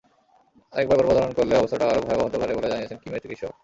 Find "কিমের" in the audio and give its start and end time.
3.01-3.21